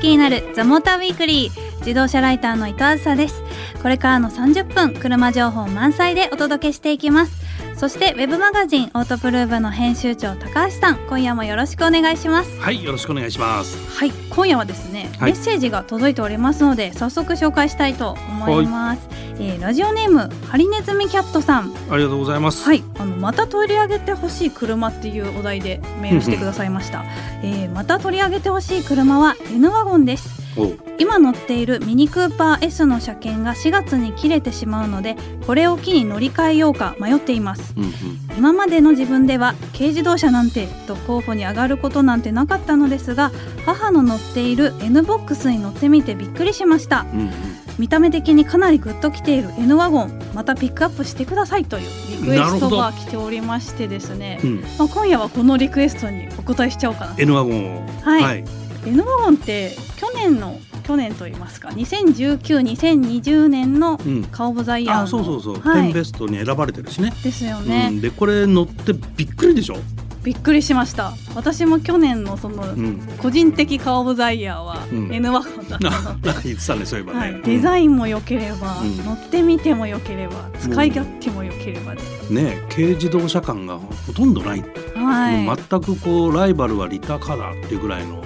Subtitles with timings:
[0.00, 1.78] 好きになるザモーターウィークリー。
[1.80, 3.42] 自動車ライターの伊藤梓です。
[3.82, 7.39] これからの30分車情報満載でお届けしていきます。
[7.80, 12.60] そしてウェブマガジンオートプルーブの編集長高橋さん今夜もよろしくお願いします。
[12.60, 13.98] はいよろしくお願いします。
[13.98, 19.08] はい今夜はですね、はい、メッセージが届いておりますので早速紹介したいと思います、
[19.38, 21.72] えー、ラジオネームハリネズミキャットさん。
[21.90, 22.62] ありがとうございます。
[22.64, 27.06] はいあのまた取り上げてほしい車っていうお題でメールしてくださいました。
[27.42, 30.39] えー、また取り上げてほしい車は N ワゴンです
[30.98, 37.92] 今乗っているミニクーパー S の車検が4月に切れてしまうのでこれを機に乗り換えようか迷っています、うんうん、
[38.36, 43.32] 今までの自分では軽自動車なんてと候補に上がることなんてなかったのですが
[43.64, 47.30] 母の乗っている N ボックスに乗ってみてびっくりしました、うんうん、
[47.78, 57.14] 見た目的にかなりグッときている N ワゴンまたピックアップしてくださいというリクエストが来ておりましてですね、うん、まあ、今夜はこのリクエストにお答えしちゃおうかな。
[57.18, 57.86] N ワゴンを。
[58.02, 63.98] はい、はいレノワゴンって去年の去年と言いますか2019-2020年の
[64.32, 67.12] カオブザイヤー、うん、あそうそうそう、はい、ベストに選ばれてるしね。
[67.22, 69.76] ですよね、うん、でこれ乗ってびっくりでしょ？
[70.22, 71.14] びっくりしました。
[71.34, 72.62] 私も去年のその、
[73.22, 81.94] 個人的カオブザイヤーは N ワゴンだったの、 うん、言ってたねそういえばね、はい、デザインも良ければ、乗ってみても良ければ使い勝手も良ければ。
[81.94, 84.64] で、ね軽自動車感がほとんどない、
[85.04, 88.22] はい、全くこうライバルはリタカだっていうぐらいの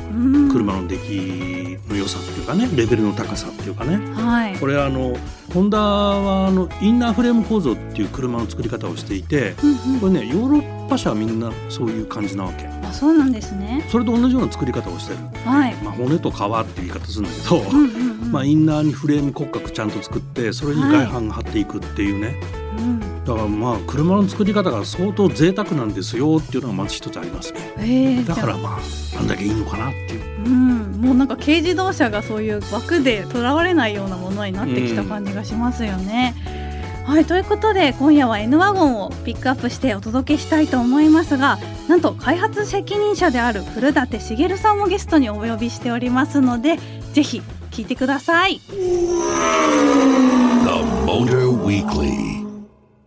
[0.52, 5.16] 車の出来の良さっていうかねレベルの高さっていうかね、はい、これあの
[5.52, 12.66] ホンダはあのインナーフレーム構造っていう車の作り方をしていて、うんうん、これねヨーロッパ車はみんなそういう感じなわけ。
[12.66, 13.86] あそうなんですね。
[13.90, 15.74] それと同じような作り方をしてる、はい。
[15.76, 28.78] まあ、骨と皮っていう言い方するんだけど、うんうんうん、まあ、インナーにフレーム骨格ちゃんと作ってそれに外板が貼っていくっていうね、はいうんだからまあ車の作り方が相当贅沢なんですよっていうのがまず一つありますね、えー、だからまあ
[29.18, 30.34] あんだけいいのかなっていう。
[30.44, 36.34] うん、もうなんか軽自動車がそういう枠でとらわれないようなものになってきた感じがしますよね。
[37.06, 41.58] うん、はいということで今夜は N ワゴンをピックアップしてお届けしたいと思いますが
[41.88, 46.76] なんと開発責任者である古舘茂さんもゲストにお呼びしておりますので
[47.14, 47.40] ぜひ
[47.70, 48.60] 聞いてください。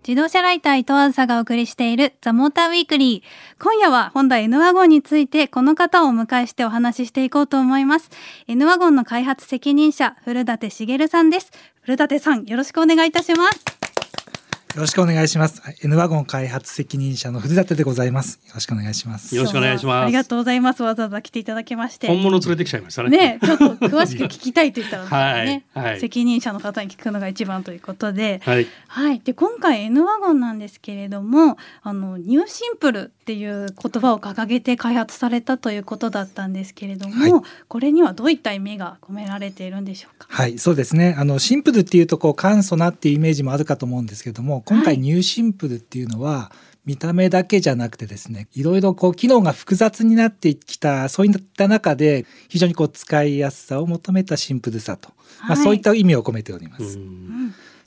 [0.08, 3.62] 自動車ライター伊藤あずさがお送りしているザ・モーターウィークリー。
[3.62, 8.10] 今夜はホンダ N ワゴンについてこの方をお迎えしてお話ししていこうと思います。
[8.48, 11.52] N ワゴンの開発責任者、古舘茂さんです。
[11.82, 13.77] 古舘さん、よろしくお願いいたします。
[14.78, 15.64] よろしくお願いします。
[15.84, 18.40] N ワゴン開発責任者の古舘でございます。
[18.46, 19.36] よろしくお願いします。
[19.36, 20.04] よろしくお願いします。
[20.04, 20.84] ありがとうございます。
[20.84, 22.06] わざわざ来ていただきまして。
[22.06, 23.10] 本物連れてきちゃいましたね。
[23.10, 40.28] ね、ちょっと詳しく聞きたいと言ったらね、はい、責任者の方に聞くのが一番ということで、はい、はい、で今回 N ワゴンなんですけれども、あのニューシンプルっていう言葉を掲げて開発されたということだったんですけれども、はい、これにはどういった意味が込められているんでしょうか？
[40.30, 41.16] はい、そうですね。
[41.18, 46.52] あのシンプルっていうとこう簡素なっていうイメージもあるかと思うんですけども、今回ニューシンンプルっていうのは
[46.86, 57.00] 見た目だけじゃなくてですねいろいろこう機能が複雑になってきたそういった中で非常にこう使いやすさを求めたシンプルさと、はい、まあ、そういった意味を込めております。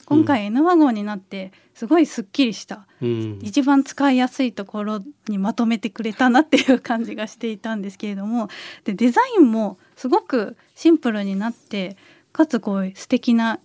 [0.05, 4.99] 今回 N ワゴンになってすごいすっきりした、うん、一番使いやすいところ
[5.29, 8.49] にまとめてくれたなっていう感じがしていたんですけれども
[8.83, 11.95] でデザインもすごくシンプルになって
[12.33, 13.61] かつこう素敵な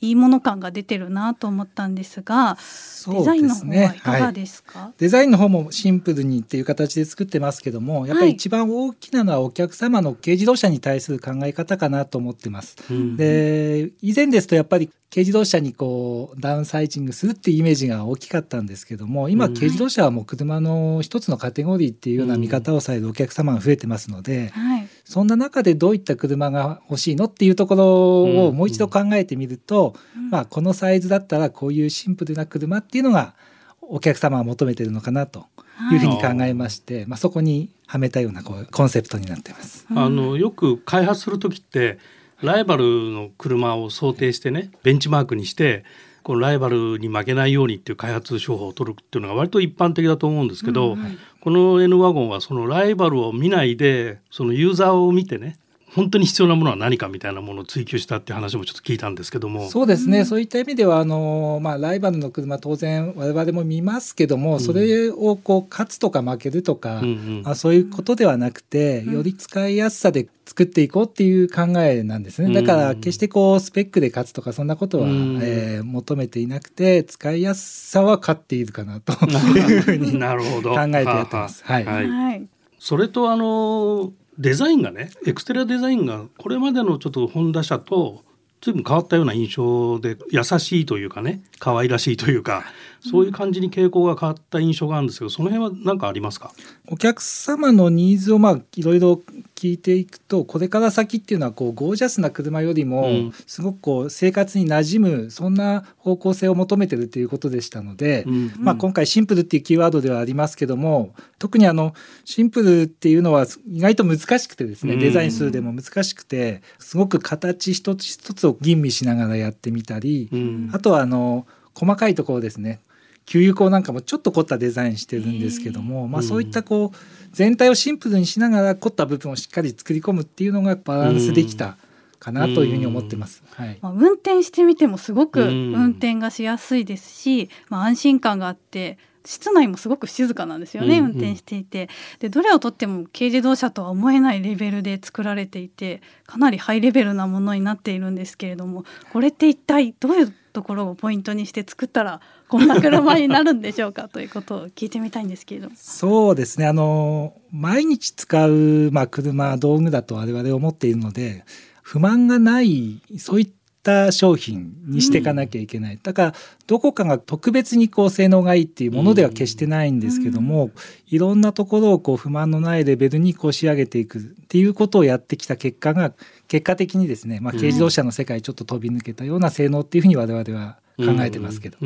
[0.00, 12.76] いいもの感が出てるなと思ったんですが、すね、デザインの方はいかがですか、はい、デザインの方もシンプルにっていう形で作ってますけどもやっぱり一番大きなのはお客様の軽自動車に対する考え方かなと思ってます。
[12.90, 24.77] うん、で以前ですとやっぱり軽自動車にこうダウンサイジングするっていうイメージが大きかったんですけども今軽自動車はもう車の一つのカテゴリーっていうような見方をされるお客様が増えてますので、はい、
[25.08, 33.32] そんな中でどういった車が欲しいのっていうところをもう一度考えてみると、うん、まあ、このサイズだったらこういうシンプルな車っていうのが
[33.80, 35.46] お客様が求めてるのかなと
[35.92, 39.86] いうふうに考えまして、はい、まあ、そこにはめたようなこうコンセプトになってます。
[39.96, 41.98] あのよく開発する時って
[42.42, 45.84] ライバルの車を想定してねベンチマークにして
[46.28, 55.56] このライバルに負けないようにっていう開発手法を取るっていうのが割と一般的だと思うんですけど、うんはい、この N ワゴンはそのライバルを見ないでそのユーザーを見てね
[55.94, 59.68] 本当に必要なものは何かみたいなものを追求したっていう話もちょっと聞いたんですけども。
[59.70, 67.08] そうですね、うん、そういった意味ではあの、まあ、ライバルの車当然我々も見ますけども、うん、それをこう勝つとか負けるとか、うんう
[67.42, 72.52] ん、あそういうことではなくて、より使いやすさで作っていこうっていう考えなんですね。
[72.52, 79.12] だから決してこうスペックで勝つとかそんなことは、うん、えー、求めていなくて使いやすさは勝っているかなと。
[79.58, 81.62] いうふうに考えてやってます。
[81.64, 82.46] はい、はい、
[82.78, 88.22] それとあのデザインがねエクステリアデザインがこれまでのちょっとホンダ車と
[88.60, 92.64] 随分変わったような印象で優しいというかね可愛らしいというか
[93.00, 96.52] そういう感じに傾向が変わった印象があるんですけどその辺は何かありますか
[96.88, 99.20] お客様のニーズをまあいろいろ
[99.58, 111.92] 聞いていくとこれから先っていうのはこうゴージャスな車よりもすごくこう生活に馴染むそんな方向性を求めてるということでしたので、うん、まあ、今回シンプルっていうキーワードではありますけども特にあの
[112.24, 122.80] シンプルっていうのは意外と難しくてですねデザインするでも難しくてすごく形一つ一つを吟味しながらやってみたり、うん、あとはあの細かいところですね
[123.28, 126.96] 給油口なんかもちょっと凝ったデザインしてるんですけども、まあ、そういったこう
[127.32, 131.76] 全体をシンプルにしながら凝った部分をしっかり作り込むっていうのがバランスできた。
[132.18, 133.44] かなというふうに思ってます。
[133.54, 133.78] はい。
[133.80, 141.88] まあ、運転してみてもすごく運転がしやすいですし、まあ、安心感があって室内もすごく静かなんですよね、うんうん、運転していて
[142.18, 155.76] でどれをとっても軽自動車とは思えないレベルで作られていてかなりハイレベルなものになっているんですけれどもこれって一体どういうところをポイントにして作ったらこんな車になるんでしょうかということを聞いてみたいんですけれども。
[155.76, 161.44] そうですねあの毎日使う、まあ、車道具だと我々思っているので
[161.82, 163.48] 不満がないそういっ
[163.82, 166.34] た商品にしていかなきゃいけない、うん、だから
[166.66, 170.72] どこかが特別にこう性能がいいっていうものでは決してないんですけども、うん、
[171.08, 176.12] いろんなところをこう不満のないレベルにこう仕上げていくっていうことをやってきた結果が
[176.48, 181.78] 結果的にですね、まあ、軽自動車の世界ちょっと飛び抜けたような性能っていうふうに我々は考えてますけど。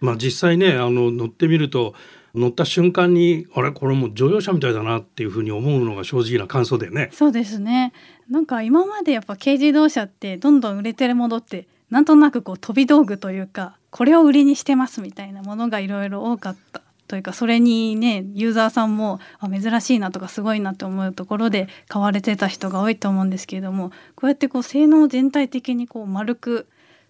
[0.00, 1.94] まあ、実際ねあの乗ってみると
[2.34, 7.10] 乗った瞬間にあれこれも乗用車みたいだなっていうふうに思うのが正直な感想だよね。
[7.12, 7.92] そうですね
[8.28, 26.66] なんか今までやっぱ軽自動車ってどんどん売れてるものってなんとなくこう飛び道具というかこれを売りにしてますみたいなものがいろいろ多かったというかそれにねユーザーさんもあ珍しいなとかすごいなと思うところで買われてた人が多いと思うんですけれどもこうやってこう性能全体的にこう丸く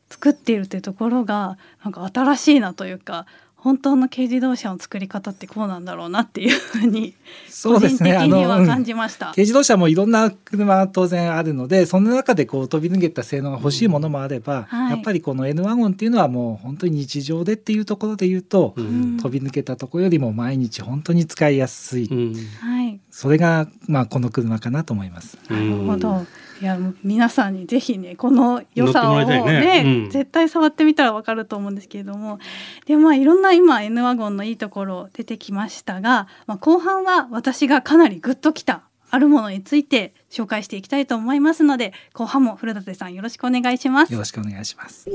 [0.09, 3.27] 作っているというところがなんか新しいなというか
[3.61, 7.15] 本当の軽自動車の作り方ってこうなんだろうなっていうふうに
[7.49, 8.17] そうですね。
[8.17, 14.63] あの、感じました、軽自動車もいろんな車は当然あるのでその中でこう飛び抜けた性能が欲しいものもあれば、うん。
[14.63, 25.37] はい、やっぱりこの N ワゴンっていうのはもう本当に日常でっていうところで言うと、うん、飛び抜けたところよりも毎日本当に使いやすい、うん、それがまあこの車かなと思います。
[25.49, 26.25] なるほど
[26.61, 29.83] いや皆さんにぜひねこの良さをね、ね。
[29.85, 32.39] うん、絶対触ってみたらわかると思うんですけれども。
[32.87, 44.13] でまあいろんな今 N ワゴンのいいところ出てきましたが、まあ、後半は私がかなりグッときたあるものについて紹介していきたいと思いますので後半も古舘さんよろしくお願いします。
[44.13, 45.09] よろしくお願いします。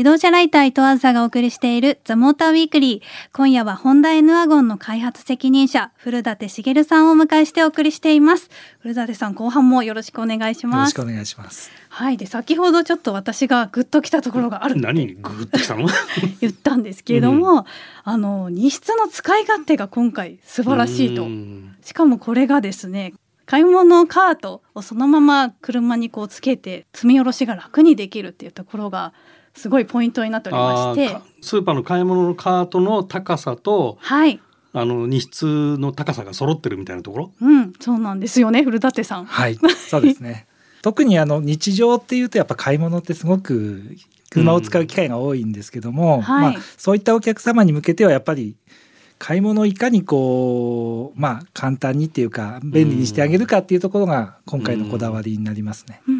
[0.00, 3.28] 自動車ライター伊藤あずさがお送りしているザ・モーターウィークリー。
[3.34, 8.48] 今夜はホンダ N ワゴンの開発責任者、古舘茂さんをお迎えしてお送りしています。
[8.78, 10.96] 古舘さん、後半もよろしくお願いします。
[10.96, 11.70] よろしくお願いします。
[11.90, 12.16] はい。
[12.16, 15.86] で、先ほどちょっと私がグッときたところがある何グッときたの？
[16.40, 17.64] 言ったんですけれども、うん、
[18.04, 21.26] あの、荷室の使い勝手が今回素晴らしいと。
[21.82, 23.12] しかもこれがですね、
[23.44, 29.12] 買い物カートをそのまま車にこうつけて積み下ろしが楽にできるっていうところが
[29.60, 31.16] すごいポイントになっておりまして。
[31.42, 34.40] スーパーの買い物のカートの高さと、はい、
[34.72, 37.32] あの荷室の高さが揃ってるみたいなところ？
[37.40, 39.24] うんそうなんですよね古舘さん。
[39.26, 40.46] はいそうですね。
[40.82, 43.96] 特にあの日常っていうとやっぱ買い物ってすごく
[44.30, 48.56] 車を使う機会が多いんですけども、うんはい、まあ、そういったお客様に向けてはやっぱり
[49.18, 56.00] 買い物をいかにこうまあ簡単にっていうか便利にしてあげるかっていうところが今回のこだわりになりますね。
[56.08, 56.18] うんう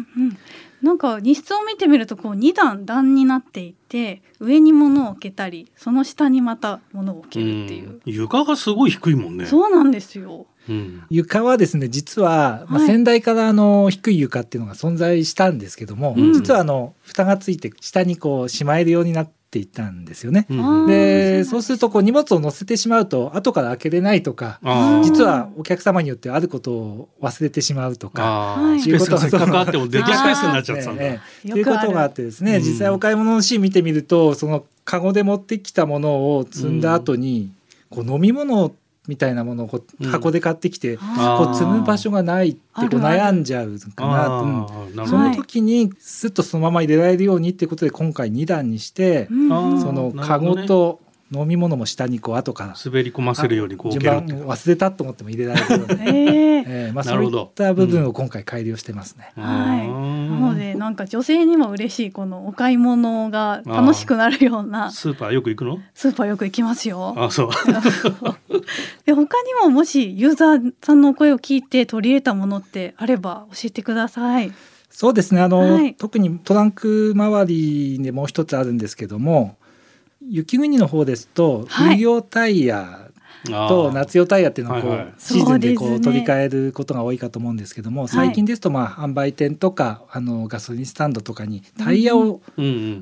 [0.81, 9.45] なんか荷室を見てみるとこう2段段になっていて上に物を置けたりその下にまた物を置けるっていう、床がすごい低いもんね。
[9.45, 20.47] そうなんですよ、うん、床はですね実は、まあ、先代からあの低い床っていうのが存在したんですけども、実はあの蓋がついて下にこうしまえるようになってっていったんですよね。
[20.49, 24.61] うん、でそうするとこう荷物を載せてしまうと後から開けれないとか
[25.03, 28.89] 実はお客様によってあることを忘れてしまうとかい。
[28.89, 31.03] うことが関わってもデッキスペースになっちゃったんだ。
[31.41, 37.51] ということがあってですね実際お買い物のシーン見てみるとそのカゴで持ってきたものを積んだ後に、
[37.89, 38.73] こう飲み物を
[39.11, 51.01] みたいなものをこう箱で買ってきて、うん、こう積む場所がないってこう悩んじゃうかな、うん、その時にスッとそのまま入れられるようにっていうことで今回2段にして、うん、そのカゴと
[51.33, 56.60] 飲み物も下にこう後から滑り込ませるようにこう順番忘れたと思っても入れられるように、 え
[56.91, 59.33] まあ、そういった部分を今回改良してますね。
[59.37, 59.87] うん、はい。
[59.87, 59.93] な
[60.47, 65.79] のでなんか女性にも嬉しいこのお買い物が楽しくなるようなスーパーよく行くの？
[65.93, 67.13] スーパーよく行きますよ。
[67.17, 67.49] あそう。
[69.05, 74.51] で他にももしユーザーさんの声を聞いて取り入れたものってあれば教えてください。
[74.89, 75.41] そうですね。
[75.41, 79.55] あの、はい、特にトランク周りでもう一つあるんですけども
[80.27, 83.00] 雪国の方ですと冬用タイヤ
[83.45, 92.41] と夏用タイヤっていうのをこう、シーズンでこう取り替えることが多いかと思うんですけども、最近ですとまあ販売店とかあのガソリンスタンドとかにタイヤを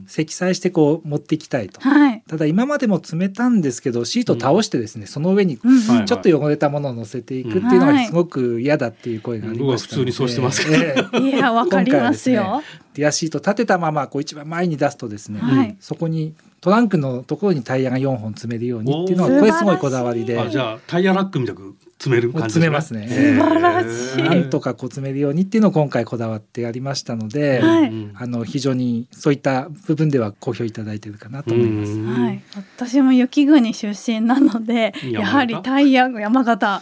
[0.07, 1.81] 積載してこう持っていきたいと、
[2.29, 12.61] ただ今までも積めたんですけどシートを倒してですね、その上にちょっと汚れたものを乗せていくっていうのがすごく嫌だっていう声がありましたので、普通にそうしてますけど、いやわかりますよ。
[12.93, 20.49] ディアシート立てたままこう一番前に出すとですね、そこにトランクのところにタイヤが4本詰めるようにっていうのはこれすごいこだわりで。
[20.51, 23.09] じゃあタイヤラックみたく詰める感じ詰めますね。
[23.09, 24.23] 素晴らしい。
[24.23, 32.01] なんとかこう詰めるようにっていうのを今回こだわってやりましたので、はい、あの非常にそういった部分では好評いただいてるかなと思います。
[32.01, 32.41] はい。
[32.77, 36.81] 私も雪国出身なので、やはりタイヤ山形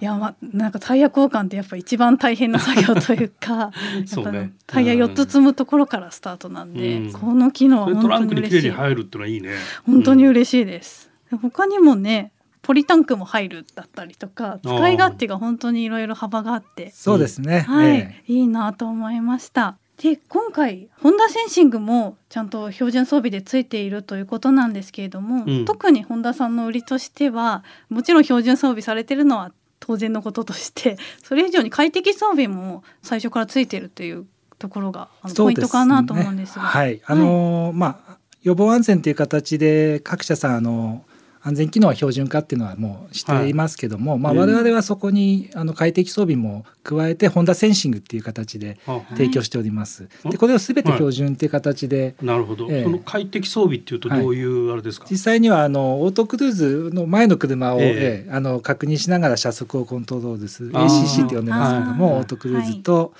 [0.00, 3.54] 山なんかタイヤ交換ってやっぱ一番大変な作業というか、
[4.10, 8.70] やっぱ、ね、タイヤ4つ積むところからスタートなんで、この機能は本当に嬉しい。
[8.70, 9.50] 入るってのはいいね。
[9.86, 11.08] 本当に嬉しいです。
[11.36, 12.32] 他にもね
[12.68, 16.90] ポリタンクも入るだったりとか使い勝手が本当にいろいろ幅があって。
[16.90, 19.78] そうですね、はい、えー、いいなと思いました。
[19.96, 34.26] で今回ホンダセンシングもちゃんと標準装備でついているということなんですけれども、うん、特にホンダさんの売りとしてはもちろん標準装備されてるのは当然のこととして それ以上に快適装備も最初からついてるという
[34.58, 36.66] ところがあのポイントかなと思うんですが。
[36.66, 37.00] はい。
[37.06, 41.02] あのー、まあ予防安全という形で各社さんあの
[41.40, 48.78] 安全機能は標準化っていうのはもうしていますけども、はい、まあ、我々はそこにあの快適装備も加えてホンダセンシングっていう形で
[49.10, 50.04] 提供しております。
[50.22, 63.12] はい、でこれをすべて標準っていう形で、はい、なるほど、えー、その快適装備っていうとどういうあれですか、実際にはあのオートクルーズの前の車を、えー、あの確認しながら車速をコントロールする ACC って呼んでますけどもオートクルーズと、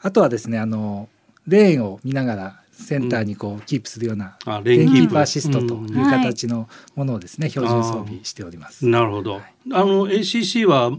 [0.00, 1.08] あとはですねあの
[1.46, 8.86] レーンを見ながらセンターにこうキープするようなレンキープアシストという形のものをですね、標準装備しております。
[8.86, 9.40] なるほど。
[9.72, 10.90] あの ACC は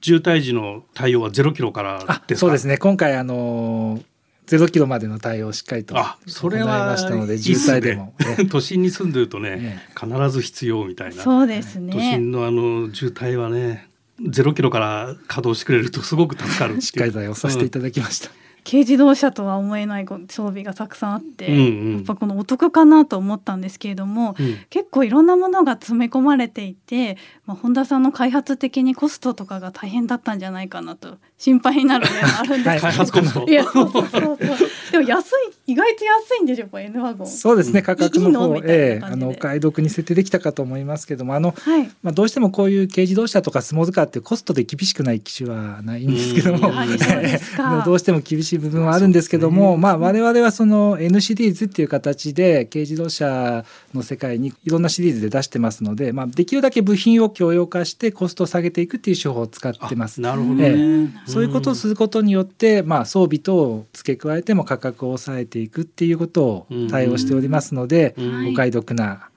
[0.00, 2.78] 渋滞時の対応はゼロキロからですそうですね。
[2.78, 4.00] 今回あの
[4.46, 8.14] ゼロキロまでの対応をしっかりと行いましたので、渋滞でも、
[8.50, 11.22] 都心に住んでるとね、必ず必要みたいな。
[11.22, 11.92] そうですね。
[11.92, 13.88] 都心のあの渋滞はね、
[14.26, 18.30] ゼロキロから稼働してくれるとすごく助かるしっかり対応させていただきました。
[18.68, 33.46] 軽自動車とは思えない装備がたくさんあって、うんうん、やっぱこのお得かなと思ったんですけれども、うん、結構いろんなものが詰め込まれていて、まあ、本田さんの開発的にコストとかが大変だったんじゃないかなと心配になる面あるんです 開発コスト？
[33.48, 37.26] いやそうそうそうそう でも安い意外と安いんでしょこれ N ワゴン。
[37.26, 46.72] そうですね価格の方ええあのお買い得に設定できたかと思いますけどもあの、はい、まあどうしてもこういう軽自動車とかスモールカーってコストで厳しくない機種はないんですけども、
[47.84, 53.64] どうしても厳しい部分はあるんですけども、まあ我々はその N シリーズっていう形で軽自動車
[53.94, 60.20] の世界にいろんなシリーズで出してますので、まあできるだけ部品を共用化してコストを下げていくっていう手法を使ってます。
[60.20, 68.14] なるほど、ね、ええ、そういうことをすることによって、まあ装備等を付け加えても価格を抑えていくっていうことを対応しておりますので、
[68.50, 69.28] お買い得な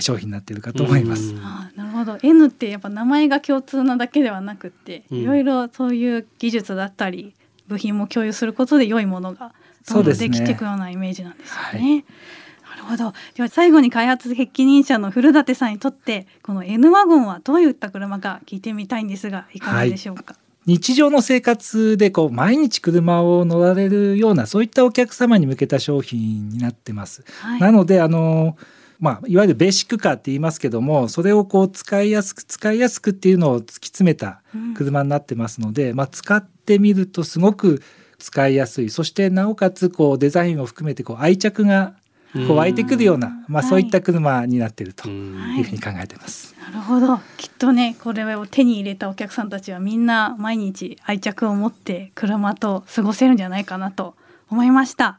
[0.00, 1.34] 商品になっているかと思います。
[1.38, 2.18] あなるほど。
[2.22, 7.34] N ってやっぱ名前が共通なだけではなくて、いろいろそういう技術だったり
[7.68, 9.52] 部品も共有することで良いものが
[9.88, 12.04] どんどんできていくようなイメージなんですよね。
[12.68, 13.14] なるほど。
[13.34, 27.24] では最後に開発責任者の古舘さんにとってこの N ワゴンはどういった車か聞いてみたいんですがいかがでしょうか、はい日常の生活でこう毎日車を乗られるようなそういったお客様に向けた商品になってます。
[27.40, 28.56] はい、なのであの
[28.98, 34.40] まあ、いわゆるベーシックカーって言いますけどもそれをこう使いやすく使いやすくっていうのを突き詰めた
[34.74, 37.82] 車になってますので、うん、まあ、使ってみるとすごく
[38.18, 38.88] 使いやすい。
[38.88, 41.94] そしてなおかつこうデザインを含めてこう愛着が
[42.32, 46.54] こう湧いてくるような、まあ、そういった車になっているというふうに考えてます。
[46.60, 47.18] なるほど。
[47.36, 54.14] きっとねこれを手に入れたお客さんたちはみんな毎日愛着を持って車と過ごせるんじゃないかなと
[54.50, 55.18] 思いました。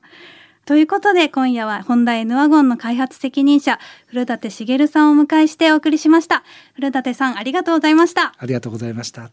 [0.66, 6.44] ということで今夜はホンダ N ワゴンの開発責任者古舘茂さんをお迎えしてお送りしました。
[6.76, 8.34] 古舘さんありがとうございました。
[8.38, 9.32] ありがとうございました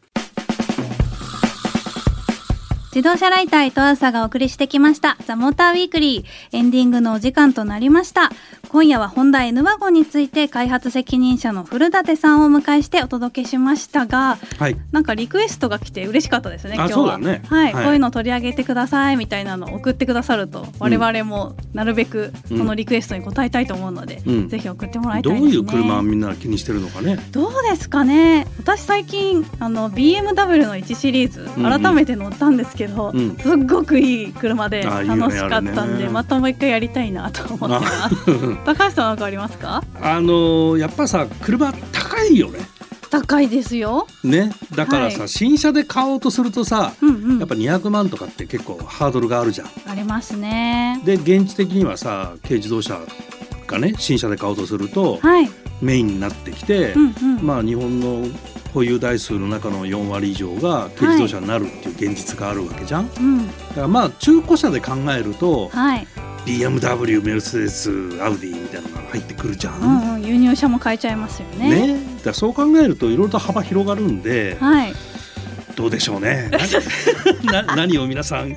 [2.95, 5.17] 自動車ライター伊藤朝がお送りしてきました。
[5.27, 6.57] ザ・モーターウィークリー。
[6.57, 8.31] エンディングのお時間となりました。
[8.75, 27.17] 今夜はホンダ N ワゴンについて開発責任者の古舘さんをお迎えしてお届けしましたが、はい、なんかリクエストが来て嬉しかったですね今日は、ね、はい、はい、こういうの取り上げてくださいみたいなのを送ってくださると、我々もなるべくそのリクエストに答えたいと思うので、うん、ぜひ送ってもらいたいですね、どういう車みんな気にしてるのかね。
[27.31, 28.49] どうですかね。
[28.59, 33.19] 私最近あの BMW の1シリーズ改めて乗ったんですけど、うん。
[33.19, 39.83] うん、すっごくいい車で楽しかったんで、ね、またもう一回やりたいなと思ってます 高橋さん何かありますか？
[40.01, 42.61] あのやっぱさ車高いよね。
[43.11, 44.09] 高いですよ。
[44.25, 49.69] ね、だからさ、はい、新車で買おうとするとさ、うんうん、やっぱ200万とかって結構ハードルがあるじゃん。
[49.87, 51.01] ありますね。
[51.05, 52.99] で現実的にはさ軽自動車
[53.69, 55.49] がね新車で買おうとすると、はい、
[55.81, 58.27] メインになってきて、うんうん、まあ日本の
[58.73, 63.07] 保有台数の中の4割以上が軽自動車になるっていう現実があるわけじゃん。
[63.07, 66.07] はい、だからまあ中古車で考えると、はい、
[66.47, 67.91] BMW メルセデス
[68.23, 71.95] アウディみたいなのが入ってくるじゃん、うんうん、輸入車も買えちゃいますよね。
[71.95, 72.01] ね。
[72.23, 74.93] だそう考えるといろいろと幅広がるんで、はい、
[75.75, 76.51] どうでしょうね。
[77.45, 78.57] な 何を皆さん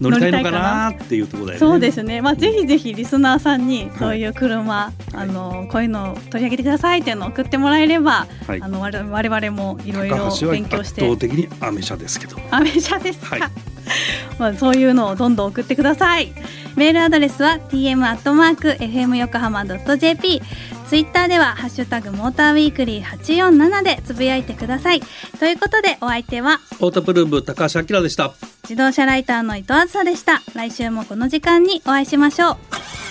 [0.00, 1.58] 乗りたいのかなっていうところだよね。
[1.60, 2.20] そうですね。
[2.20, 11.02] まあぜひぜひリスナーさんにそういう車、はい、あのこういうのを取り上げてくださいっていうのを送ってもらえれば、はい、あの我々もいろいろ勉強して。
[11.02, 12.36] 圧倒的にアメ車ですけど。
[12.50, 13.73] アメ車ですか、はい
[14.38, 16.32] まあ、そういうのをどんどん送ってください。
[16.76, 20.42] メールアドレスは tm アットマーク fm 横浜ドット jp
[20.88, 25.00] ツイッターではハッシュタグモーターウィークリー八四七でつぶやいてください。
[25.38, 28.32] ということでお相手はオートプルーブ高橋明でした。
[28.64, 30.42] 自動車ライターの伊藤梓でした。
[30.54, 33.03] 来週もこの時間にお会いしましょう